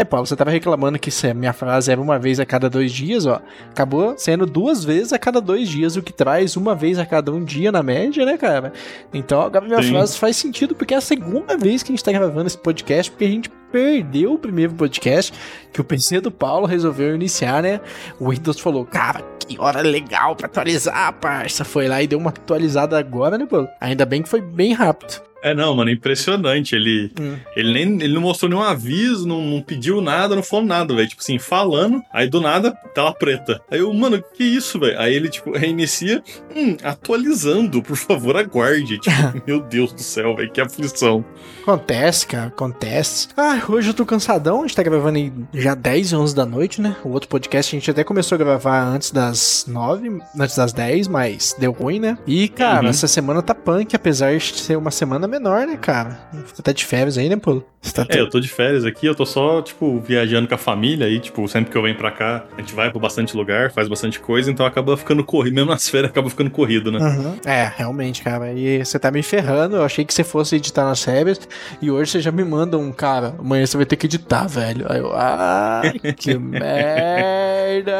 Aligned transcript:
É, 0.00 0.04
Paulo, 0.04 0.26
você 0.26 0.34
tava 0.34 0.50
reclamando 0.50 0.98
que 0.98 1.10
se 1.10 1.28
a 1.28 1.34
minha 1.34 1.52
frase 1.52 1.92
era 1.92 2.00
uma 2.00 2.18
vez 2.18 2.40
a 2.40 2.46
cada 2.46 2.70
dois 2.70 2.90
dias, 2.90 3.26
ó. 3.26 3.38
Acabou 3.68 4.16
sendo 4.16 4.46
duas 4.46 4.82
vezes 4.82 5.12
a 5.12 5.18
cada 5.18 5.42
dois 5.42 5.68
dias, 5.68 5.94
o 5.94 6.00
que 6.00 6.10
traz 6.10 6.56
uma 6.56 6.74
vez 6.74 6.98
a 6.98 7.04
cada 7.04 7.30
um 7.30 7.44
dia 7.44 7.70
na 7.70 7.82
média, 7.82 8.24
né, 8.24 8.38
cara? 8.38 8.72
Então 9.12 9.42
agora 9.42 9.66
minha 9.66 9.82
Sim. 9.82 9.90
frase 9.90 10.16
faz 10.16 10.38
sentido, 10.38 10.74
porque 10.74 10.94
é 10.94 10.96
a 10.96 11.02
segunda 11.02 11.54
vez 11.54 11.82
que 11.82 11.92
a 11.92 11.94
gente 11.94 12.02
tá 12.02 12.12
gravando 12.12 12.46
esse 12.46 12.56
podcast, 12.56 13.10
porque 13.10 13.26
a 13.26 13.28
gente 13.28 13.50
perdeu 13.70 14.32
o 14.32 14.38
primeiro 14.38 14.72
podcast 14.72 15.34
que 15.70 15.82
o 15.82 15.84
PC 15.84 16.22
do 16.22 16.30
Paulo 16.30 16.64
resolveu 16.64 17.14
iniciar, 17.14 17.62
né? 17.62 17.78
O 18.18 18.30
Windows 18.30 18.58
falou, 18.58 18.86
cara, 18.86 19.20
que 19.46 19.60
hora 19.60 19.82
legal 19.82 20.34
pra 20.34 20.46
atualizar, 20.46 21.12
parça. 21.20 21.62
Foi 21.62 21.88
lá 21.88 22.02
e 22.02 22.06
deu 22.06 22.18
uma 22.18 22.30
atualizada 22.30 22.98
agora, 22.98 23.36
né, 23.36 23.44
Paulo? 23.44 23.68
Ainda 23.78 24.06
bem 24.06 24.22
que 24.22 24.30
foi 24.30 24.40
bem 24.40 24.72
rápido. 24.72 25.20
É, 25.42 25.54
não, 25.54 25.74
mano, 25.74 25.90
impressionante. 25.90 26.74
Ele, 26.74 27.10
hum. 27.18 27.36
ele 27.56 27.72
nem 27.72 28.02
ele 28.02 28.14
não 28.14 28.20
mostrou 28.20 28.48
nenhum 28.48 28.62
aviso, 28.62 29.26
não, 29.26 29.40
não 29.42 29.62
pediu 29.62 30.00
nada, 30.00 30.34
não 30.34 30.42
falou 30.42 30.64
nada, 30.64 30.94
velho. 30.94 31.08
Tipo 31.08 31.22
assim, 31.22 31.38
falando, 31.38 32.02
aí 32.12 32.28
do 32.28 32.40
nada, 32.40 32.72
tela 32.94 33.12
preta. 33.12 33.60
Aí 33.70 33.80
eu, 33.80 33.92
mano, 33.92 34.22
que 34.34 34.44
isso, 34.44 34.78
velho? 34.78 34.98
Aí 34.98 35.14
ele, 35.14 35.28
tipo, 35.28 35.56
reinicia, 35.56 36.22
hum, 36.54 36.76
atualizando, 36.82 37.82
por 37.82 37.96
favor, 37.96 38.36
aguarde. 38.36 38.98
Tipo, 38.98 39.16
meu 39.46 39.60
Deus 39.60 39.92
do 39.92 40.02
céu, 40.02 40.36
velho, 40.36 40.50
que 40.50 40.60
aflição. 40.60 41.24
Acontece, 41.62 42.26
cara, 42.26 42.48
acontece. 42.48 43.28
Ah, 43.36 43.62
hoje 43.68 43.88
eu 43.88 43.94
tô 43.94 44.04
cansadão, 44.04 44.58
a 44.58 44.62
gente 44.62 44.76
tá 44.76 44.82
gravando 44.82 45.18
aí 45.18 45.32
já 45.54 45.74
10 45.74 46.12
e 46.12 46.16
11 46.16 46.34
da 46.34 46.46
noite, 46.46 46.80
né? 46.80 46.96
O 47.04 47.10
outro 47.10 47.28
podcast 47.28 47.74
a 47.74 47.78
gente 47.78 47.90
até 47.90 48.04
começou 48.04 48.36
a 48.36 48.38
gravar 48.38 48.82
antes 48.82 49.10
das 49.10 49.64
9, 49.68 50.20
antes 50.38 50.56
das 50.56 50.72
10, 50.72 51.08
mas 51.08 51.54
deu 51.58 51.72
ruim, 51.72 52.00
né? 52.00 52.18
E, 52.26 52.48
cara, 52.48 52.84
uhum. 52.84 52.90
essa 52.90 53.06
semana 53.06 53.42
tá 53.42 53.54
punk, 53.54 53.94
apesar 53.94 54.36
de 54.36 54.58
ser 54.58 54.76
uma 54.76 54.90
semana 54.90 55.28
menor, 55.30 55.66
né, 55.66 55.76
cara? 55.76 56.18
Você 56.46 56.62
tá 56.62 56.72
de 56.72 56.84
férias 56.84 57.16
aí, 57.16 57.28
né, 57.28 57.36
Paulo? 57.36 57.64
Tá 57.94 58.06
é, 58.10 58.20
eu 58.20 58.28
tô 58.28 58.38
de 58.38 58.48
férias 58.48 58.84
aqui, 58.84 59.06
eu 59.06 59.14
tô 59.14 59.24
só, 59.24 59.62
tipo, 59.62 59.98
viajando 60.00 60.46
com 60.46 60.54
a 60.54 60.58
família 60.58 61.06
aí, 61.06 61.18
tipo, 61.18 61.48
sempre 61.48 61.70
que 61.70 61.78
eu 61.78 61.82
venho 61.82 61.96
pra 61.96 62.10
cá, 62.10 62.44
a 62.56 62.60
gente 62.60 62.74
vai 62.74 62.90
pra 62.90 63.00
bastante 63.00 63.34
lugar, 63.34 63.70
faz 63.72 63.88
bastante 63.88 64.20
coisa, 64.20 64.50
então 64.50 64.66
acaba 64.66 64.98
ficando 64.98 65.24
corrido, 65.24 65.54
mesmo 65.54 65.70
nas 65.70 65.88
férias 65.88 66.10
acaba 66.10 66.28
ficando 66.28 66.50
corrido, 66.50 66.92
né? 66.92 66.98
Uhum. 66.98 67.38
É, 67.44 67.72
realmente, 67.74 68.22
cara, 68.22 68.52
e 68.52 68.84
você 68.84 68.98
tá 68.98 69.10
me 69.10 69.22
ferrando, 69.22 69.76
eu 69.76 69.82
achei 69.82 70.04
que 70.04 70.12
você 70.12 70.22
fosse 70.22 70.56
editar 70.56 70.84
nas 70.84 71.02
férias, 71.02 71.40
e 71.80 71.90
hoje 71.90 72.10
você 72.10 72.20
já 72.20 72.30
me 72.30 72.44
manda 72.44 72.76
um, 72.76 72.92
cara, 72.92 73.34
amanhã 73.38 73.64
você 73.64 73.78
vai 73.78 73.86
ter 73.86 73.96
que 73.96 74.06
editar, 74.06 74.46
velho. 74.46 74.84
Aí 74.86 74.98
eu, 74.98 75.12
ai, 75.14 75.98
que 76.16 76.36
merda! 76.38 77.96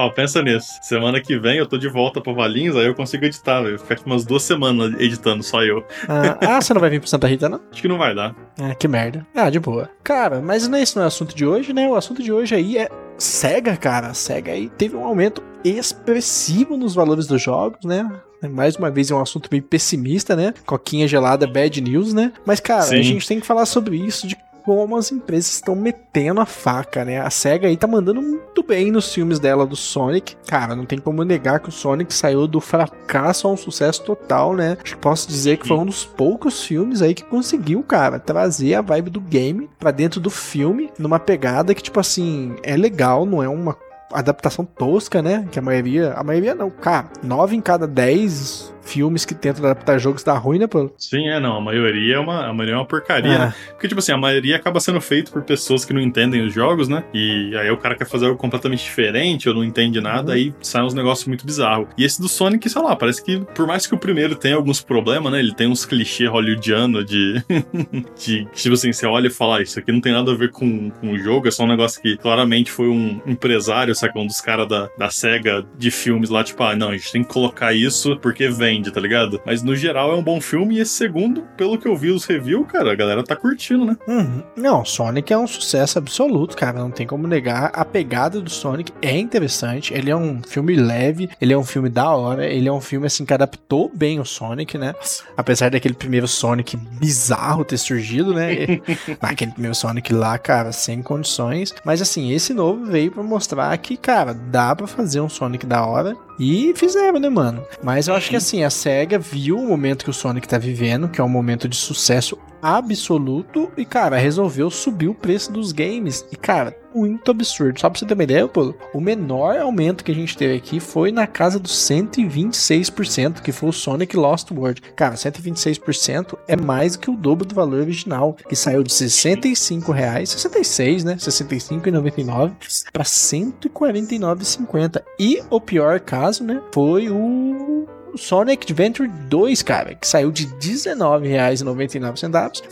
Ó, 0.00 0.08
pensa 0.08 0.40
nisso. 0.40 0.78
Semana 0.80 1.20
que 1.20 1.38
vem 1.38 1.58
eu 1.58 1.66
tô 1.66 1.76
de 1.76 1.86
volta 1.86 2.22
pro 2.22 2.34
Valinhos, 2.34 2.74
aí 2.74 2.86
eu 2.86 2.94
consigo 2.94 3.26
editar, 3.26 3.60
velho. 3.60 3.78
Ficar 3.78 4.00
umas 4.06 4.24
duas 4.24 4.42
semanas 4.42 4.98
editando, 4.98 5.42
só 5.42 5.62
eu. 5.62 5.84
Ah, 6.08 6.56
ah, 6.56 6.60
você 6.60 6.72
não 6.72 6.80
vai 6.80 6.88
vir 6.88 7.00
pro 7.00 7.08
Santa 7.08 7.26
Rita, 7.26 7.50
não? 7.50 7.60
Acho 7.70 7.82
que 7.82 7.88
não 7.88 7.98
vai 7.98 8.14
dar. 8.14 8.34
Ah, 8.58 8.74
que 8.74 8.88
merda. 8.88 9.26
Ah, 9.34 9.50
de 9.50 9.60
boa. 9.60 9.90
Cara, 10.02 10.40
mas 10.40 10.66
não 10.66 10.78
é 10.78 10.82
esse 10.82 10.96
não 10.96 11.02
é 11.02 11.04
o 11.04 11.08
assunto 11.08 11.36
de 11.36 11.44
hoje, 11.44 11.74
né? 11.74 11.86
O 11.86 11.94
assunto 11.94 12.22
de 12.22 12.32
hoje 12.32 12.54
aí 12.54 12.78
é 12.78 12.88
SEGA, 13.18 13.76
cara. 13.76 14.06
A 14.06 14.14
SEGA 14.14 14.52
aí 14.52 14.70
teve 14.70 14.96
um 14.96 15.04
aumento 15.04 15.42
expressivo 15.62 16.78
nos 16.78 16.94
valores 16.94 17.26
dos 17.26 17.42
jogos, 17.42 17.84
né? 17.84 18.10
Mais 18.50 18.76
uma 18.76 18.90
vez 18.90 19.10
é 19.10 19.14
um 19.14 19.20
assunto 19.20 19.50
bem 19.50 19.60
pessimista, 19.60 20.34
né? 20.34 20.54
Coquinha 20.64 21.06
gelada, 21.06 21.46
bad 21.46 21.78
news, 21.78 22.14
né? 22.14 22.32
Mas, 22.46 22.58
cara, 22.58 22.82
Sim. 22.82 22.96
a 22.96 23.02
gente 23.02 23.28
tem 23.28 23.38
que 23.38 23.46
falar 23.46 23.66
sobre 23.66 23.96
isso 23.96 24.26
de 24.26 24.34
como 24.64 24.96
as 24.96 25.10
empresas 25.10 25.54
estão 25.54 25.74
metendo 25.74 26.40
a 26.40 26.46
faca, 26.46 27.04
né? 27.04 27.20
A 27.20 27.30
SEGA 27.30 27.68
aí 27.68 27.76
tá 27.76 27.86
mandando 27.86 28.22
muito 28.22 28.62
bem 28.62 28.90
nos 28.90 29.12
filmes 29.12 29.38
dela 29.38 29.66
do 29.66 29.76
Sonic. 29.76 30.36
Cara, 30.46 30.74
não 30.74 30.84
tem 30.84 30.98
como 30.98 31.24
negar 31.24 31.60
que 31.60 31.68
o 31.68 31.72
Sonic 31.72 32.12
saiu 32.12 32.46
do 32.46 32.60
fracasso 32.60 33.46
a 33.46 33.50
um 33.50 33.56
sucesso 33.56 34.02
total, 34.02 34.54
né? 34.54 34.76
Acho 34.82 34.94
que 34.94 35.00
posso 35.00 35.28
dizer 35.28 35.58
que 35.58 35.68
foi 35.68 35.76
um 35.76 35.86
dos 35.86 36.04
poucos 36.04 36.64
filmes 36.64 37.02
aí 37.02 37.14
que 37.14 37.24
conseguiu, 37.24 37.82
cara, 37.82 38.18
trazer 38.18 38.74
a 38.74 38.80
vibe 38.80 39.10
do 39.10 39.20
game 39.20 39.68
para 39.78 39.90
dentro 39.90 40.20
do 40.20 40.30
filme, 40.30 40.90
numa 40.98 41.18
pegada 41.18 41.74
que, 41.74 41.82
tipo 41.82 42.00
assim, 42.00 42.56
é 42.62 42.76
legal, 42.76 43.24
não 43.24 43.42
é 43.42 43.48
uma 43.48 43.76
adaptação 44.12 44.64
tosca, 44.64 45.22
né? 45.22 45.46
Que 45.50 45.58
a 45.58 45.62
maioria. 45.62 46.12
A 46.14 46.24
maioria 46.24 46.54
não, 46.54 46.70
cara. 46.70 47.08
Nove 47.22 47.56
em 47.56 47.60
cada 47.60 47.86
dez 47.86 48.72
filmes 48.90 49.24
que 49.24 49.34
tentam 49.34 49.64
adaptar 49.64 49.98
jogos 49.98 50.24
dá 50.24 50.36
ruim, 50.36 50.58
né, 50.58 50.66
pô? 50.66 50.90
Sim, 50.98 51.28
é, 51.28 51.38
não. 51.38 51.56
A 51.56 51.60
maioria 51.60 52.16
é 52.16 52.18
uma, 52.18 52.46
a 52.46 52.52
maioria 52.52 52.74
é 52.74 52.78
uma 52.78 52.84
porcaria, 52.84 53.32
é. 53.32 53.38
né? 53.38 53.54
Porque, 53.70 53.86
tipo 53.86 54.00
assim, 54.00 54.12
a 54.12 54.16
maioria 54.16 54.56
acaba 54.56 54.80
sendo 54.80 55.00
feito 55.00 55.30
por 55.30 55.42
pessoas 55.42 55.84
que 55.84 55.92
não 55.92 56.00
entendem 56.00 56.44
os 56.44 56.52
jogos, 56.52 56.88
né? 56.88 57.04
E 57.14 57.56
aí 57.56 57.70
o 57.70 57.76
cara 57.76 57.94
quer 57.94 58.06
fazer 58.06 58.26
algo 58.26 58.38
completamente 58.38 58.82
diferente 58.82 59.48
ou 59.48 59.54
não 59.54 59.64
entende 59.64 60.00
nada, 60.00 60.32
uhum. 60.32 60.36
aí 60.36 60.54
sai 60.60 60.82
uns 60.82 60.94
negócios 60.94 61.26
muito 61.28 61.46
bizarros. 61.46 61.88
E 61.96 62.04
esse 62.04 62.20
do 62.20 62.28
Sonic, 62.28 62.68
sei 62.68 62.82
lá, 62.82 62.96
parece 62.96 63.22
que, 63.22 63.40
por 63.54 63.66
mais 63.66 63.86
que 63.86 63.94
o 63.94 63.98
primeiro 63.98 64.34
tenha 64.34 64.56
alguns 64.56 64.80
problemas, 64.80 65.32
né? 65.32 65.38
Ele 65.38 65.54
tem 65.54 65.68
uns 65.68 65.84
clichês 65.84 66.28
hollywoodianos 66.28 67.04
de. 67.04 67.42
de. 68.18 68.46
Tipo 68.52 68.74
assim, 68.74 68.92
você 68.92 69.06
olha 69.06 69.28
e 69.28 69.30
fala, 69.30 69.58
ah, 69.58 69.62
isso 69.62 69.78
aqui 69.78 69.92
não 69.92 70.00
tem 70.00 70.12
nada 70.12 70.32
a 70.32 70.34
ver 70.34 70.50
com, 70.50 70.90
com 70.90 71.12
o 71.12 71.18
jogo, 71.18 71.46
é 71.46 71.50
só 71.50 71.64
um 71.64 71.68
negócio 71.68 72.00
que 72.02 72.16
claramente 72.16 72.70
foi 72.70 72.88
um 72.88 73.20
empresário, 73.26 73.94
sabe? 73.94 74.18
Um 74.18 74.26
dos 74.26 74.40
caras 74.40 74.68
da, 74.68 74.88
da 74.98 75.10
SEGA 75.10 75.64
de 75.78 75.90
filmes 75.90 76.30
lá, 76.30 76.42
tipo, 76.42 76.62
ah, 76.62 76.74
não, 76.74 76.88
a 76.88 76.96
gente 76.96 77.12
tem 77.12 77.22
que 77.22 77.28
colocar 77.28 77.72
isso 77.72 78.16
porque 78.16 78.48
vem 78.48 78.79
tá 78.88 79.00
ligado? 79.00 79.40
Mas 79.44 79.64
no 79.64 79.74
geral 79.74 80.12
é 80.12 80.14
um 80.14 80.22
bom 80.22 80.40
filme 80.40 80.76
e 80.76 80.80
esse 80.80 80.92
segundo, 80.92 81.42
pelo 81.56 81.76
que 81.76 81.88
eu 81.88 81.96
vi 81.96 82.10
os 82.10 82.24
reviews, 82.24 82.68
cara, 82.68 82.92
a 82.92 82.94
galera 82.94 83.24
tá 83.24 83.34
curtindo, 83.34 83.84
né? 83.84 83.96
Uhum. 84.06 84.42
Não, 84.54 84.84
Sonic 84.84 85.32
é 85.32 85.38
um 85.38 85.46
sucesso 85.46 85.98
absoluto, 85.98 86.56
cara, 86.56 86.78
não 86.78 86.90
tem 86.90 87.06
como 87.06 87.26
negar. 87.26 87.72
A 87.74 87.84
pegada 87.84 88.40
do 88.40 88.50
Sonic 88.50 88.92
é 89.02 89.18
interessante, 89.18 89.92
ele 89.92 90.10
é 90.10 90.16
um 90.16 90.40
filme 90.42 90.76
leve, 90.76 91.28
ele 91.40 91.52
é 91.52 91.58
um 91.58 91.64
filme 91.64 91.88
da 91.88 92.10
hora, 92.10 92.46
ele 92.46 92.68
é 92.68 92.72
um 92.72 92.80
filme 92.80 93.06
assim 93.06 93.24
que 93.24 93.34
adaptou 93.34 93.90
bem 93.92 94.20
o 94.20 94.24
Sonic, 94.24 94.78
né? 94.78 94.94
Apesar 95.36 95.70
daquele 95.70 95.94
primeiro 95.94 96.28
Sonic 96.28 96.76
bizarro 96.76 97.64
ter 97.64 97.78
surgido, 97.78 98.32
né? 98.34 98.80
Aquele 99.20 99.52
primeiro 99.52 99.74
Sonic 99.74 100.12
lá, 100.12 100.38
cara, 100.38 100.70
sem 100.70 101.02
condições. 101.02 101.74
Mas 101.84 102.02
assim, 102.02 102.30
esse 102.32 102.52
novo 102.52 102.84
veio 102.84 103.10
para 103.10 103.22
mostrar 103.22 103.76
que, 103.78 103.96
cara, 103.96 104.34
dá 104.34 104.76
para 104.76 104.86
fazer 104.86 105.20
um 105.20 105.28
Sonic 105.28 105.66
da 105.66 105.84
hora 105.84 106.16
e 106.38 106.72
fizeram, 106.74 107.20
né, 107.20 107.28
mano? 107.28 107.64
Mas 107.82 108.08
eu 108.08 108.14
acho 108.14 108.30
que 108.30 108.36
assim, 108.36 108.59
a 108.64 108.70
SEGA 108.70 109.18
viu 109.18 109.56
o 109.56 109.68
momento 109.68 110.04
que 110.04 110.10
o 110.10 110.14
Sonic 110.14 110.46
tá 110.48 110.58
vivendo, 110.58 111.08
que 111.08 111.20
é 111.20 111.24
um 111.24 111.28
momento 111.28 111.68
de 111.68 111.76
sucesso 111.76 112.38
absoluto, 112.62 113.70
e, 113.76 113.84
cara, 113.86 114.18
resolveu 114.18 114.70
subir 114.70 115.08
o 115.08 115.14
preço 115.14 115.50
dos 115.50 115.72
games. 115.72 116.26
E, 116.30 116.36
cara, 116.36 116.76
muito 116.94 117.30
absurdo. 117.30 117.80
Só 117.80 117.88
pra 117.88 117.98
você 117.98 118.04
ter 118.04 118.12
uma 118.14 118.22
ideia, 118.22 118.50
o 118.92 119.00
menor 119.00 119.56
aumento 119.58 120.04
que 120.04 120.12
a 120.12 120.14
gente 120.14 120.36
teve 120.36 120.56
aqui 120.56 120.78
foi 120.80 121.10
na 121.10 121.26
casa 121.26 121.58
dos 121.58 121.72
126%, 121.72 123.40
que 123.40 123.52
foi 123.52 123.70
o 123.70 123.72
Sonic 123.72 124.14
Lost 124.16 124.50
World. 124.50 124.82
Cara, 124.94 125.14
126% 125.14 126.36
é 126.46 126.56
mais 126.56 126.96
que 126.96 127.10
o 127.10 127.16
dobro 127.16 127.46
do 127.46 127.54
valor 127.54 127.80
original, 127.80 128.36
que 128.48 128.56
saiu 128.56 128.82
de 128.82 128.92
65 128.92 129.90
reais, 129.92 130.28
66, 130.30 131.04
né? 131.04 131.16
65,99 131.16 132.52
para 132.92 133.04
149,50. 133.04 135.02
E 135.18 135.40
o 135.48 135.60
pior 135.60 136.00
caso, 136.00 136.44
né, 136.44 136.60
foi 136.72 137.08
o 137.08 137.69
Sonic 138.16 138.70
Adventure 138.70 139.08
2, 139.08 139.62
cara, 139.62 139.94
que 139.94 140.06
saiu 140.06 140.30
de 140.30 140.46
R$19,99 140.46 142.62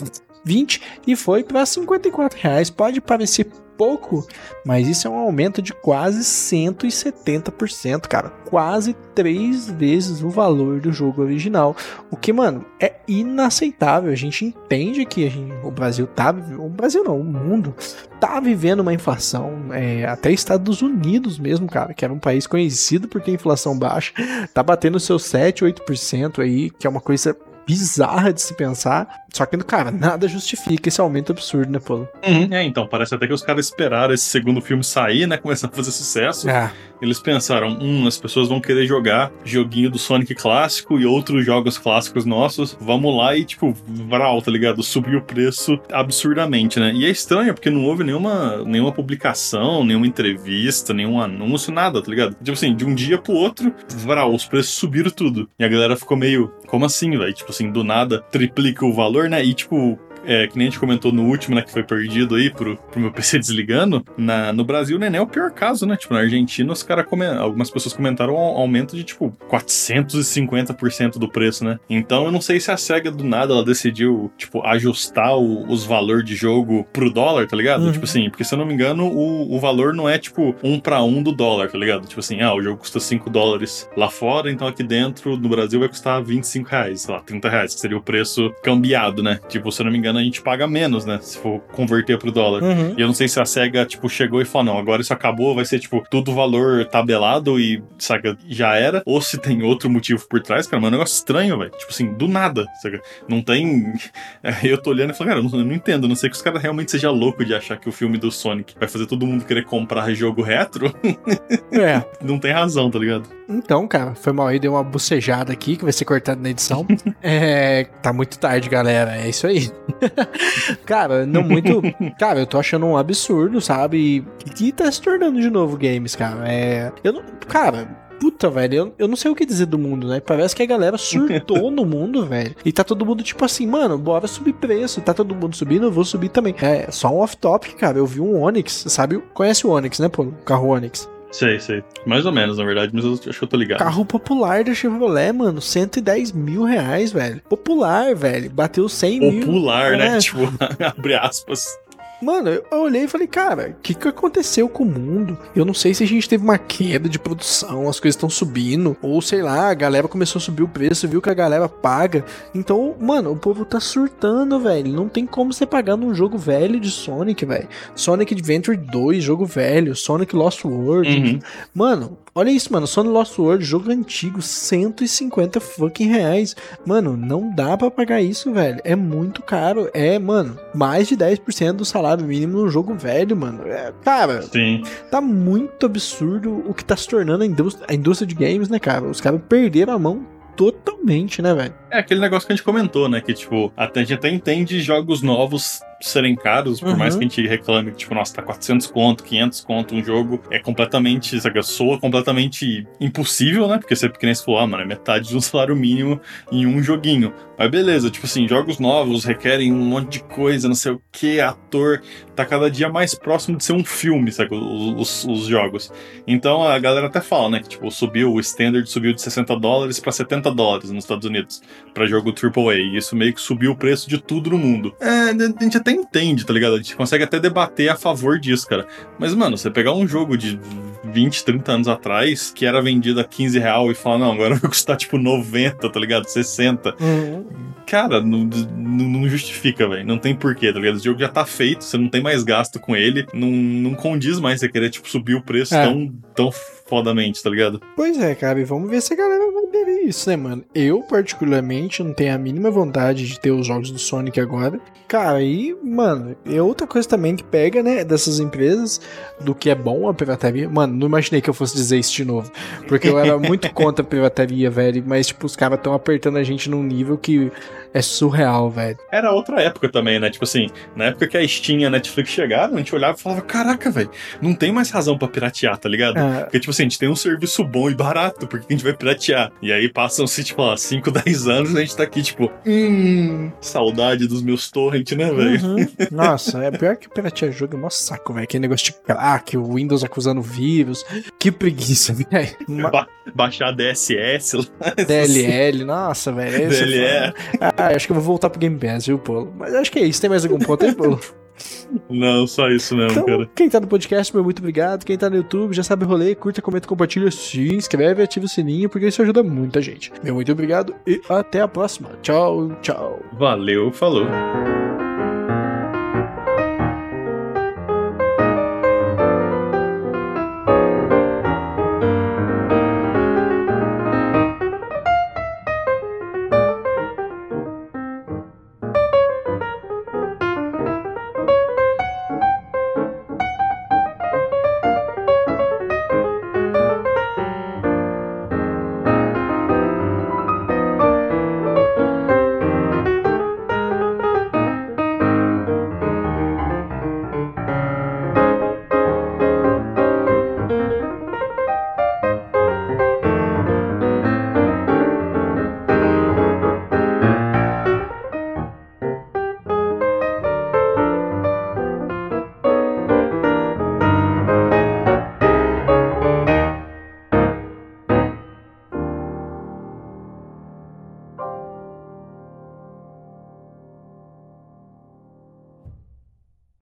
20 0.44 0.82
e 1.06 1.16
foi 1.16 1.44
para 1.44 1.66
54 1.66 2.38
reais. 2.40 2.70
Pode 2.70 3.00
parecer 3.00 3.46
pouco, 3.78 4.26
mas 4.66 4.88
isso 4.88 5.06
é 5.06 5.10
um 5.10 5.16
aumento 5.16 5.62
de 5.62 5.72
quase 5.72 6.20
170%, 6.20 8.08
cara. 8.08 8.30
Quase 8.44 8.94
três 9.14 9.70
vezes 9.70 10.20
o 10.20 10.28
valor 10.28 10.80
do 10.80 10.92
jogo 10.92 11.22
original. 11.22 11.76
O 12.10 12.16
que, 12.16 12.32
mano, 12.32 12.66
é 12.80 12.96
inaceitável. 13.06 14.10
A 14.10 14.16
gente 14.16 14.44
entende 14.44 15.04
que 15.06 15.30
gente, 15.30 15.52
o 15.64 15.70
Brasil 15.70 16.06
tá. 16.06 16.30
O 16.58 16.68
Brasil 16.68 17.04
não, 17.04 17.20
o 17.20 17.24
mundo 17.24 17.74
tá 18.18 18.40
vivendo 18.40 18.80
uma 18.80 18.92
inflação. 18.92 19.72
É, 19.72 20.04
até 20.06 20.32
Estados 20.32 20.82
Unidos 20.82 21.38
mesmo, 21.38 21.68
cara, 21.68 21.94
que 21.94 22.04
era 22.04 22.12
um 22.12 22.18
país 22.18 22.46
conhecido 22.46 23.06
por 23.06 23.22
ter 23.22 23.30
inflação 23.30 23.78
baixa, 23.78 24.12
tá 24.52 24.62
batendo 24.62 24.98
seus 24.98 25.24
7, 25.24 25.64
8% 25.64 26.40
aí, 26.40 26.70
que 26.70 26.86
é 26.86 26.90
uma 26.90 27.00
coisa 27.00 27.36
bizarra 27.68 28.32
de 28.32 28.40
se 28.40 28.54
pensar. 28.54 29.26
Só 29.30 29.44
que, 29.44 29.58
cara, 29.58 29.90
nada 29.90 30.26
justifica 30.26 30.88
esse 30.88 31.00
aumento 31.00 31.32
absurdo, 31.32 31.70
né, 31.70 31.78
Paulo? 31.78 32.08
Uhum. 32.26 32.48
É, 32.50 32.64
então, 32.64 32.86
parece 32.86 33.14
até 33.14 33.26
que 33.26 33.32
os 33.32 33.42
caras 33.42 33.66
esperaram 33.66 34.14
esse 34.14 34.24
segundo 34.24 34.62
filme 34.62 34.82
sair, 34.82 35.26
né? 35.26 35.36
Começar 35.36 35.66
a 35.66 35.70
fazer 35.70 35.90
sucesso. 35.90 36.48
É. 36.48 36.72
Eles 37.00 37.20
pensaram, 37.20 37.78
hum, 37.80 38.06
as 38.06 38.18
pessoas 38.18 38.48
vão 38.48 38.60
querer 38.60 38.86
jogar 38.86 39.30
joguinho 39.44 39.90
do 39.90 39.98
Sonic 39.98 40.34
clássico 40.34 40.98
e 40.98 41.06
outros 41.06 41.44
jogos 41.44 41.78
clássicos 41.78 42.24
nossos. 42.24 42.76
Vamos 42.80 43.14
lá 43.16 43.36
e, 43.36 43.44
tipo, 43.44 43.76
vral, 43.86 44.40
tá 44.42 44.50
ligado? 44.50 44.82
Subir 44.82 45.16
o 45.16 45.22
preço 45.22 45.78
absurdamente, 45.92 46.80
né? 46.80 46.92
E 46.94 47.04
é 47.04 47.10
estranho, 47.10 47.54
porque 47.54 47.70
não 47.70 47.84
houve 47.84 48.02
nenhuma, 48.02 48.64
nenhuma 48.64 48.90
publicação, 48.90 49.84
nenhuma 49.84 50.06
entrevista, 50.06 50.94
nenhum 50.94 51.20
anúncio, 51.20 51.72
nada, 51.72 52.02
tá 52.02 52.10
ligado? 52.10 52.34
Tipo 52.42 52.52
assim, 52.52 52.74
de 52.74 52.84
um 52.84 52.94
dia 52.94 53.18
pro 53.18 53.34
outro, 53.34 53.72
vral, 53.98 54.34
os 54.34 54.46
preços 54.46 54.74
subiram 54.74 55.10
tudo. 55.10 55.48
E 55.58 55.64
a 55.64 55.68
galera 55.68 55.96
ficou 55.96 56.16
meio, 56.16 56.52
como 56.66 56.84
assim, 56.84 57.10
velho? 57.16 57.32
Tipo 57.32 57.50
assim, 57.58 57.70
do 57.70 57.82
nada 57.82 58.22
triplica 58.30 58.86
o 58.86 58.92
valor, 58.92 59.28
né? 59.28 59.44
E 59.44 59.52
tipo, 59.52 59.98
é, 60.28 60.46
que 60.46 60.58
nem 60.58 60.68
a 60.68 60.70
gente 60.70 60.78
comentou 60.78 61.10
no 61.10 61.24
último, 61.24 61.56
né, 61.56 61.62
que 61.62 61.72
foi 61.72 61.82
perdido 61.82 62.34
aí 62.34 62.50
pro, 62.50 62.76
pro 62.76 63.00
meu 63.00 63.10
PC 63.12 63.38
desligando, 63.38 64.04
na, 64.16 64.52
no 64.52 64.62
Brasil, 64.64 64.98
né, 64.98 65.08
nem 65.08 65.18
é 65.18 65.22
o 65.22 65.26
pior 65.26 65.50
caso, 65.50 65.86
né? 65.86 65.96
Tipo, 65.96 66.14
na 66.14 66.20
Argentina, 66.20 66.70
os 66.70 66.82
caras 66.82 67.06
algumas 67.40 67.70
pessoas 67.70 67.94
comentaram 67.94 68.34
um 68.34 68.38
aumento 68.38 68.94
de, 68.94 69.02
tipo, 69.02 69.34
450% 69.50 71.18
do 71.18 71.28
preço, 71.28 71.64
né? 71.64 71.78
Então 71.88 72.26
eu 72.26 72.32
não 72.32 72.40
sei 72.40 72.60
se 72.60 72.70
a 72.70 72.76
SEGA 72.76 73.10
do 73.10 73.24
nada 73.24 73.54
ela 73.54 73.64
decidiu, 73.64 74.30
tipo, 74.36 74.64
ajustar 74.66 75.36
o, 75.36 75.66
os 75.70 75.84
valores 75.84 76.24
de 76.24 76.34
jogo 76.34 76.86
pro 76.92 77.10
dólar, 77.10 77.46
tá 77.46 77.56
ligado? 77.56 77.84
Uhum. 77.84 77.92
Tipo 77.92 78.04
assim, 78.04 78.28
porque 78.28 78.44
se 78.44 78.54
eu 78.54 78.58
não 78.58 78.66
me 78.66 78.74
engano, 78.74 79.06
o, 79.06 79.54
o 79.54 79.58
valor 79.58 79.94
não 79.94 80.08
é, 80.08 80.18
tipo, 80.18 80.54
um 80.62 80.78
para 80.78 81.02
um 81.02 81.22
do 81.22 81.32
dólar, 81.32 81.70
tá 81.70 81.78
ligado? 81.78 82.06
Tipo 82.06 82.20
assim, 82.20 82.40
ah, 82.40 82.54
o 82.54 82.62
jogo 82.62 82.78
custa 82.78 83.00
5 83.00 83.30
dólares 83.30 83.88
lá 83.96 84.10
fora, 84.10 84.50
então 84.50 84.68
aqui 84.68 84.82
dentro, 84.82 85.36
no 85.36 85.48
Brasil, 85.48 85.80
vai 85.80 85.88
custar 85.88 86.22
25 86.22 86.68
reais, 86.68 87.02
sei 87.02 87.14
lá, 87.14 87.20
30 87.20 87.48
reais, 87.48 87.74
que 87.74 87.80
seria 87.80 87.96
o 87.96 88.02
preço 88.02 88.52
cambiado, 88.62 89.22
né? 89.22 89.40
Tipo, 89.48 89.72
se 89.72 89.80
eu 89.80 89.84
não 89.84 89.92
me 89.92 89.98
engano, 89.98 90.17
a 90.18 90.22
gente 90.22 90.42
paga 90.42 90.66
menos, 90.66 91.04
né? 91.04 91.18
Se 91.22 91.38
for 91.38 91.60
converter 91.72 92.18
pro 92.18 92.32
dólar. 92.32 92.62
Uhum. 92.62 92.94
E 92.96 93.00
eu 93.00 93.06
não 93.06 93.14
sei 93.14 93.28
se 93.28 93.40
a 93.40 93.44
SEGA, 93.44 93.84
tipo, 93.86 94.08
chegou 94.08 94.40
e 94.40 94.44
falou, 94.44 94.74
não, 94.74 94.78
agora 94.78 95.02
isso 95.02 95.12
acabou, 95.12 95.54
vai 95.54 95.64
ser, 95.64 95.78
tipo, 95.78 96.04
tudo 96.10 96.34
valor 96.34 96.84
tabelado 96.86 97.58
e, 97.58 97.82
saca, 97.98 98.36
já 98.48 98.74
era. 98.74 99.02
Ou 99.04 99.20
se 99.20 99.38
tem 99.38 99.62
outro 99.62 99.88
motivo 99.88 100.26
por 100.28 100.40
trás, 100.40 100.66
cara, 100.66 100.80
mas 100.80 100.86
é 100.86 100.88
um 100.88 100.98
negócio 100.98 101.16
estranho, 101.16 101.58
velho. 101.58 101.70
Tipo 101.70 101.90
assim, 101.90 102.12
do 102.14 102.28
nada, 102.28 102.66
saca? 102.82 103.00
Não 103.28 103.42
tem. 103.42 103.92
Eu 104.62 104.78
tô 104.78 104.90
olhando 104.90 105.10
e 105.10 105.14
falando, 105.14 105.28
cara, 105.30 105.40
eu 105.40 105.50
não, 105.50 105.58
eu 105.60 105.64
não 105.64 105.74
entendo, 105.74 106.04
a 106.04 106.08
não 106.08 106.16
sei 106.16 106.28
que 106.28 106.36
os 106.36 106.42
caras 106.42 106.60
realmente 106.60 106.90
seja 106.90 107.10
louco 107.10 107.44
de 107.44 107.54
achar 107.54 107.78
que 107.78 107.88
o 107.88 107.92
filme 107.92 108.18
do 108.18 108.30
Sonic 108.30 108.74
vai 108.78 108.88
fazer 108.88 109.06
todo 109.06 109.26
mundo 109.26 109.44
querer 109.44 109.64
comprar 109.64 110.12
jogo 110.12 110.42
retro. 110.42 110.92
É. 111.70 112.02
não 112.22 112.38
tem 112.38 112.52
razão, 112.52 112.90
tá 112.90 112.98
ligado? 112.98 113.28
Então, 113.48 113.86
cara, 113.86 114.14
foi 114.14 114.32
mal 114.32 114.46
aí, 114.46 114.58
deu 114.58 114.72
uma 114.72 114.82
bucejada 114.82 115.52
aqui 115.52 115.76
que 115.76 115.84
vai 115.84 115.92
ser 115.92 116.04
cortado 116.04 116.40
na 116.40 116.50
edição. 116.50 116.86
é, 117.22 117.84
tá 118.02 118.12
muito 118.12 118.38
tarde, 118.38 118.68
galera. 118.68 119.16
É 119.16 119.28
isso 119.28 119.46
aí. 119.46 119.70
cara, 120.84 121.26
não 121.26 121.42
muito. 121.42 121.82
Cara, 122.18 122.40
eu 122.40 122.46
tô 122.46 122.58
achando 122.58 122.86
um 122.86 122.96
absurdo, 122.96 123.60
sabe? 123.60 124.24
E 124.60 124.72
tá 124.72 124.90
se 124.90 125.00
tornando 125.00 125.40
de 125.40 125.50
novo 125.50 125.76
games, 125.76 126.14
cara. 126.14 126.48
É. 126.48 126.92
Eu 127.02 127.12
não. 127.12 127.22
Cara, 127.46 127.88
puta, 128.20 128.50
velho, 128.50 128.74
eu, 128.74 128.94
eu 128.98 129.08
não 129.08 129.16
sei 129.16 129.30
o 129.30 129.34
que 129.34 129.46
dizer 129.46 129.66
do 129.66 129.78
mundo, 129.78 130.08
né? 130.08 130.20
Parece 130.20 130.54
que 130.54 130.62
a 130.62 130.66
galera 130.66 130.98
surtou 130.98 131.70
no 131.70 131.84
mundo, 131.84 132.26
velho. 132.26 132.54
E 132.64 132.72
tá 132.72 132.84
todo 132.84 133.06
mundo 133.06 133.22
tipo 133.22 133.44
assim, 133.44 133.66
mano, 133.66 133.96
bora 133.96 134.26
subir 134.26 134.52
preço. 134.54 135.00
Tá 135.00 135.14
todo 135.14 135.34
mundo 135.34 135.56
subindo, 135.56 135.86
eu 135.86 135.92
vou 135.92 136.04
subir 136.04 136.28
também. 136.28 136.54
É, 136.60 136.90
só 136.90 137.08
um 137.08 137.18
off-topic, 137.18 137.76
cara. 137.76 137.98
Eu 137.98 138.06
vi 138.06 138.20
um 138.20 138.42
Onix, 138.42 138.84
sabe? 138.88 139.18
Conhece 139.32 139.66
o 139.66 139.70
Onix, 139.70 139.98
né, 139.98 140.08
pô? 140.08 140.24
O 140.24 140.32
carro 140.44 140.68
Onix. 140.68 141.08
Sei, 141.30 141.60
sei. 141.60 141.82
Mais 142.06 142.24
ou 142.24 142.32
menos, 142.32 142.58
na 142.58 142.64
verdade, 142.64 142.90
mas 142.94 143.04
eu 143.04 143.12
acho 143.12 143.38
que 143.38 143.44
eu 143.44 143.48
tô 143.48 143.56
ligado. 143.56 143.78
Carro 143.78 144.04
popular 144.04 144.64
da 144.64 144.74
Chevrolet, 144.74 145.32
mano. 145.32 145.60
110 145.60 146.32
mil 146.32 146.64
reais, 146.64 147.12
velho. 147.12 147.40
Popular, 147.48 148.14
velho. 148.14 148.50
Bateu 148.50 148.88
100 148.88 149.18
popular, 149.20 149.32
mil. 149.32 149.46
Popular, 149.46 149.90
né? 149.98 150.16
É. 150.16 150.18
Tipo, 150.18 150.40
abre 150.96 151.14
aspas. 151.14 151.78
Mano, 152.20 152.50
eu 152.50 152.64
olhei 152.72 153.04
e 153.04 153.08
falei, 153.08 153.28
cara, 153.28 153.76
o 153.78 153.82
que, 153.82 153.94
que 153.94 154.08
aconteceu 154.08 154.68
com 154.68 154.82
o 154.82 154.86
mundo? 154.86 155.38
Eu 155.54 155.64
não 155.64 155.72
sei 155.72 155.94
se 155.94 156.02
a 156.02 156.06
gente 156.06 156.28
teve 156.28 156.42
uma 156.42 156.58
queda 156.58 157.08
de 157.08 157.18
produção, 157.18 157.88
as 157.88 158.00
coisas 158.00 158.16
estão 158.16 158.28
subindo, 158.28 158.96
ou 159.00 159.22
sei 159.22 159.40
lá, 159.40 159.70
a 159.70 159.74
galera 159.74 160.08
começou 160.08 160.40
a 160.40 160.42
subir 160.42 160.64
o 160.64 160.68
preço, 160.68 161.06
viu 161.06 161.22
que 161.22 161.30
a 161.30 161.34
galera 161.34 161.68
paga. 161.68 162.24
Então, 162.52 162.96
mano, 163.00 163.30
o 163.30 163.36
povo 163.36 163.64
tá 163.64 163.78
surtando, 163.78 164.58
velho. 164.58 164.92
Não 164.92 165.08
tem 165.08 165.24
como 165.26 165.52
você 165.52 165.64
pagar 165.64 165.96
num 165.96 166.12
jogo 166.12 166.36
velho 166.36 166.80
de 166.80 166.90
Sonic, 166.90 167.44
velho. 167.44 167.68
Sonic 167.94 168.34
Adventure 168.34 168.76
2, 168.76 169.22
jogo 169.22 169.46
velho, 169.46 169.94
Sonic 169.94 170.34
Lost 170.34 170.64
World. 170.64 171.08
Uhum. 171.08 171.38
Mano, 171.72 172.18
Olha 172.38 172.50
isso, 172.52 172.72
mano. 172.72 172.86
Sonic 172.86 173.12
Lost 173.12 173.36
World, 173.36 173.64
jogo 173.64 173.90
antigo, 173.90 174.40
150 174.40 175.58
fucking 175.58 176.06
reais. 176.06 176.54
Mano, 176.86 177.16
não 177.16 177.52
dá 177.52 177.76
para 177.76 177.90
pagar 177.90 178.22
isso, 178.22 178.52
velho. 178.52 178.80
É 178.84 178.94
muito 178.94 179.42
caro. 179.42 179.90
É, 179.92 180.20
mano, 180.20 180.56
mais 180.72 181.08
de 181.08 181.16
10% 181.16 181.72
do 181.72 181.84
salário 181.84 182.24
mínimo 182.24 182.58
num 182.58 182.68
jogo 182.68 182.94
velho, 182.94 183.36
mano. 183.36 183.66
É, 183.66 183.92
cara, 184.04 184.42
Sim. 184.42 184.84
tá 185.10 185.20
muito 185.20 185.84
absurdo 185.84 186.62
o 186.64 186.72
que 186.72 186.84
tá 186.84 186.96
se 186.96 187.08
tornando 187.08 187.42
a 187.42 187.46
indústria, 187.46 187.84
a 187.90 187.92
indústria 187.92 188.28
de 188.28 188.36
games, 188.36 188.68
né, 188.68 188.78
cara? 188.78 189.06
Os 189.06 189.20
caras 189.20 189.40
perderam 189.48 189.94
a 189.94 189.98
mão 189.98 190.24
totalmente, 190.54 191.42
né, 191.42 191.52
velho? 191.52 191.74
É 191.90 191.98
aquele 191.98 192.20
negócio 192.20 192.46
que 192.46 192.52
a 192.52 192.56
gente 192.56 192.64
comentou, 192.64 193.08
né? 193.08 193.20
Que, 193.20 193.34
tipo, 193.34 193.72
até, 193.76 193.98
a 193.98 194.04
gente 194.04 194.14
até 194.14 194.30
entende 194.30 194.80
jogos 194.80 195.22
novos 195.22 195.80
serem 196.00 196.34
caros, 196.34 196.80
por 196.80 196.90
uhum. 196.90 196.96
mais 196.96 197.14
que 197.14 197.20
a 197.20 197.28
gente 197.28 197.46
reclame 197.46 197.90
que, 197.90 197.98
tipo, 197.98 198.14
nossa, 198.14 198.34
tá 198.34 198.42
400 198.42 198.86
conto, 198.88 199.24
500 199.24 199.60
conto 199.62 199.94
um 199.94 200.04
jogo, 200.04 200.40
é 200.50 200.58
completamente, 200.58 201.40
sabe, 201.40 201.62
soa 201.62 201.98
completamente 201.98 202.86
impossível, 203.00 203.66
né? 203.68 203.78
Porque 203.78 203.94
você, 203.94 204.08
que 204.08 204.24
nem 204.24 204.34
você 204.34 204.44
falou, 204.44 204.60
ah, 204.60 204.66
mano, 204.66 204.82
é 204.82 204.86
metade 204.86 205.28
de 205.28 205.36
um 205.36 205.40
salário 205.42 205.74
mínimo 205.74 206.20
em 206.50 206.66
um 206.66 206.82
joguinho. 206.82 207.32
Mas 207.58 207.70
beleza, 207.70 208.08
tipo 208.08 208.24
assim, 208.24 208.46
jogos 208.46 208.78
novos 208.78 209.24
requerem 209.24 209.72
um 209.72 209.84
monte 209.84 210.12
de 210.12 210.22
coisa, 210.22 210.68
não 210.68 210.76
sei 210.76 210.92
o 210.92 211.02
que, 211.10 211.40
ator, 211.40 212.00
tá 212.36 212.46
cada 212.46 212.70
dia 212.70 212.88
mais 212.88 213.16
próximo 213.16 213.56
de 213.56 213.64
ser 213.64 213.72
um 213.72 213.84
filme, 213.84 214.30
sabe, 214.30 214.54
os, 214.54 215.24
os, 215.24 215.24
os 215.24 215.46
jogos. 215.46 215.92
Então 216.24 216.62
a 216.62 216.78
galera 216.78 217.08
até 217.08 217.20
fala, 217.20 217.50
né, 217.50 217.60
que, 217.60 217.70
tipo, 217.70 217.90
subiu, 217.90 218.32
o 218.32 218.38
standard 218.38 218.88
subiu 218.88 219.12
de 219.12 219.20
60 219.20 219.58
dólares 219.58 219.98
para 219.98 220.12
70 220.12 220.52
dólares 220.52 220.90
nos 220.92 221.02
Estados 221.02 221.26
Unidos 221.26 221.60
para 221.92 222.06
jogo 222.06 222.32
AAA, 222.32 222.76
e 222.76 222.96
isso 222.96 223.16
meio 223.16 223.34
que 223.34 223.40
subiu 223.40 223.72
o 223.72 223.76
preço 223.76 224.08
de 224.08 224.18
tudo 224.18 224.50
no 224.50 224.58
mundo. 224.58 224.94
É, 225.00 225.30
a 225.30 225.62
gente 225.62 225.76
até 225.76 225.87
entende, 225.90 226.44
tá 226.44 226.52
ligado? 226.52 226.74
A 226.74 226.76
gente 226.78 226.96
consegue 226.96 227.24
até 227.24 227.38
debater 227.38 227.88
a 227.88 227.96
favor 227.96 228.38
disso, 228.38 228.66
cara. 228.66 228.86
Mas, 229.18 229.34
mano, 229.34 229.56
você 229.56 229.70
pegar 229.70 229.92
um 229.92 230.06
jogo 230.06 230.36
de 230.36 230.58
20, 231.04 231.44
30 231.44 231.72
anos 231.72 231.88
atrás, 231.88 232.52
que 232.54 232.66
era 232.66 232.80
vendido 232.80 233.20
a 233.20 233.24
15 233.24 233.58
real 233.58 233.90
e 233.90 233.94
falar, 233.94 234.18
não, 234.18 234.32
agora 234.32 234.54
vai 234.56 234.70
custar 234.70 234.96
tipo 234.96 235.18
90, 235.18 235.88
tá 235.88 236.00
ligado? 236.00 236.26
60. 236.26 236.94
Uhum. 237.00 237.46
Cara, 237.86 238.20
não, 238.20 238.44
não 238.76 239.28
justifica, 239.28 239.88
velho. 239.88 240.06
Não 240.06 240.18
tem 240.18 240.34
porquê, 240.34 240.72
tá 240.72 240.78
ligado? 240.78 240.96
O 240.96 241.02
jogo 241.02 241.18
já 241.18 241.28
tá 241.28 241.46
feito, 241.46 241.84
você 241.84 241.96
não 241.96 242.08
tem 242.08 242.20
mais 242.20 242.42
gasto 242.42 242.78
com 242.78 242.94
ele, 242.94 243.26
não, 243.32 243.48
não 243.48 243.94
condiz 243.94 244.38
mais 244.38 244.60
você 244.60 244.68
querer, 244.68 244.90
tipo, 244.90 245.08
subir 245.08 245.34
o 245.34 245.42
preço 245.42 245.74
é. 245.74 245.84
tão, 245.84 246.12
tão 246.34 246.52
fodamente, 246.86 247.42
tá 247.42 247.48
ligado? 247.48 247.80
Pois 247.96 248.18
é, 248.18 248.34
cara, 248.34 248.60
e 248.60 248.64
vamos 248.64 248.90
ver 248.90 249.00
se 249.00 249.14
a 249.14 249.16
galera 249.16 249.47
beber 249.70 250.04
isso, 250.04 250.28
né, 250.28 250.36
mano? 250.36 250.64
Eu, 250.74 251.02
particularmente, 251.02 252.02
não 252.02 252.12
tenho 252.12 252.34
a 252.34 252.38
mínima 252.38 252.70
vontade 252.70 253.26
de 253.26 253.38
ter 253.38 253.50
os 253.50 253.66
jogos 253.66 253.90
do 253.90 253.98
Sonic 253.98 254.40
agora. 254.40 254.80
Cara, 255.06 255.42
e, 255.42 255.74
mano, 255.82 256.36
é 256.44 256.60
outra 256.60 256.86
coisa 256.86 257.08
também 257.08 257.34
que 257.34 257.42
pega, 257.42 257.82
né, 257.82 258.04
dessas 258.04 258.40
empresas, 258.40 259.00
do 259.40 259.54
que 259.54 259.70
é 259.70 259.74
bom 259.74 260.08
a 260.08 260.14
pirataria. 260.14 260.68
Mano, 260.68 260.94
não 260.94 261.06
imaginei 261.06 261.40
que 261.40 261.48
eu 261.48 261.54
fosse 261.54 261.74
dizer 261.74 261.98
isso 261.98 262.12
de 262.12 262.24
novo. 262.24 262.50
Porque 262.86 263.08
eu 263.08 263.18
era 263.18 263.38
muito 263.38 263.70
contra 263.74 264.04
a 264.04 264.06
pirataria, 264.06 264.70
velho. 264.70 265.02
Mas, 265.06 265.28
tipo, 265.28 265.46
os 265.46 265.56
caras 265.56 265.78
estão 265.78 265.94
apertando 265.94 266.36
a 266.36 266.42
gente 266.42 266.68
num 266.68 266.82
nível 266.82 267.16
que 267.16 267.50
é 267.92 268.02
surreal, 268.02 268.70
velho. 268.70 268.98
Era 269.10 269.32
outra 269.32 269.60
época 269.60 269.88
também, 269.88 270.18
né? 270.18 270.30
Tipo 270.30 270.44
assim, 270.44 270.68
na 270.94 271.06
época 271.06 271.26
que 271.26 271.36
a 271.36 271.46
Steam 271.46 271.80
e 271.80 271.84
a 271.86 271.90
Netflix 271.90 272.30
chegaram, 272.30 272.74
a 272.74 272.78
gente 272.78 272.94
olhava 272.94 273.16
e 273.18 273.20
falava: 273.20 273.42
caraca, 273.42 273.90
velho, 273.90 274.10
não 274.40 274.54
tem 274.54 274.72
mais 274.72 274.90
razão 274.90 275.16
para 275.16 275.28
piratear, 275.28 275.76
tá 275.78 275.88
ligado? 275.88 276.18
É. 276.18 276.44
Porque, 276.44 276.60
tipo 276.60 276.70
assim, 276.70 276.82
a 276.82 276.86
gente 276.86 276.98
tem 276.98 277.08
um 277.08 277.16
serviço 277.16 277.64
bom 277.64 277.90
e 277.90 277.94
barato, 277.94 278.46
por 278.46 278.60
que 278.60 278.66
a 278.68 278.72
gente 278.72 278.84
vai 278.84 278.92
piratear? 278.92 279.50
E 279.62 279.72
aí 279.72 279.88
passam-se, 279.88 280.44
tipo, 280.44 280.62
ó, 280.62 280.76
5, 280.76 281.10
10 281.10 281.46
anos 281.48 281.72
e 281.72 281.78
a 281.78 281.80
gente 281.80 281.96
tá 281.96 282.02
aqui, 282.02 282.22
tipo, 282.22 282.50
hum, 282.66 283.50
saudade 283.60 284.26
dos 284.26 284.42
meus 284.42 284.70
torrent, 284.70 285.12
né, 285.12 285.30
velho? 285.32 285.64
Uhum. 285.64 285.86
Nossa, 286.10 286.62
é 286.64 286.70
pior 286.70 286.96
que 286.96 287.08
piratear 287.08 287.52
jogo, 287.52 287.76
é 287.76 287.80
mó 287.80 287.90
saco, 287.90 288.32
velho. 288.32 288.44
Aquele 288.44 288.62
negócio 288.62 288.86
de 288.86 288.92
crack, 288.92 289.56
o 289.56 289.74
Windows 289.74 290.04
acusando 290.04 290.42
vírus. 290.42 291.04
Que 291.38 291.50
preguiça, 291.50 292.12
velho. 292.30 292.90
Ba 292.90 293.06
baixar 293.34 293.72
DSS 293.72 294.56
lá. 294.56 294.94
DLL, 295.06 295.84
nossa, 295.84 296.32
velho. 296.32 296.70
DLL. 296.70 297.34
Ah, 297.78 297.94
acho 297.94 298.06
que 298.06 298.12
eu 298.12 298.16
vou 298.16 298.24
voltar 298.24 298.50
pro 298.50 298.58
Game 298.58 298.76
Pass, 298.76 299.06
viu, 299.06 299.18
Polo? 299.18 299.52
Mas 299.56 299.72
acho 299.74 299.90
que 299.92 300.00
é 300.00 300.06
isso. 300.06 300.20
Tem 300.20 300.28
mais 300.28 300.44
algum 300.44 300.58
ponto 300.58 300.84
aí, 300.84 300.94
Polo? 300.94 301.20
Não, 302.08 302.46
só 302.46 302.68
isso 302.68 302.96
mesmo, 302.96 303.12
então, 303.12 303.24
cara. 303.24 303.50
Quem 303.54 303.68
tá 303.68 303.80
no 303.80 303.86
podcast, 303.86 304.34
meu 304.34 304.44
muito 304.44 304.58
obrigado. 304.58 305.04
Quem 305.04 305.16
tá 305.18 305.28
no 305.28 305.36
YouTube 305.36 305.74
já 305.74 305.82
sabe 305.82 306.04
o 306.04 306.08
rolê, 306.08 306.34
curta, 306.34 306.62
comenta, 306.62 306.86
compartilha, 306.86 307.30
se 307.30 307.74
inscreve, 307.74 308.22
ativa 308.22 308.46
o 308.46 308.48
sininho, 308.48 308.88
porque 308.88 309.08
isso 309.08 309.22
ajuda 309.22 309.42
muita 309.42 309.80
gente. 309.80 310.12
Meu 310.22 310.34
muito 310.34 310.50
obrigado 310.52 310.94
e 311.06 311.20
até 311.28 311.60
a 311.60 311.68
próxima. 311.68 312.10
Tchau, 312.22 312.76
tchau. 312.80 313.20
Valeu, 313.32 313.92
falou. 313.92 314.26